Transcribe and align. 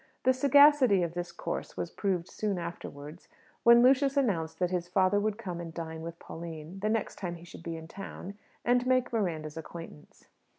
The 0.23 0.33
sagacity 0.33 1.03
of 1.03 1.13
this 1.13 1.31
course 1.31 1.77
was 1.77 1.91
proved 1.91 2.27
soon 2.27 2.57
afterwards, 2.57 3.27
when 3.61 3.83
Lucius 3.83 4.17
announced 4.17 4.57
that 4.57 4.71
his 4.71 4.87
father 4.87 5.19
would 5.19 5.37
come 5.37 5.61
and 5.61 5.71
dine 5.71 6.01
with 6.01 6.17
Pauline 6.17 6.79
the 6.79 6.89
next 6.89 7.17
time 7.19 7.35
he 7.35 7.45
should 7.45 7.61
be 7.61 7.77
in 7.77 7.87
town, 7.87 8.33
and 8.65 8.87
make 8.87 9.13
Miranda's 9.13 9.57
acquaintance. 9.57 10.25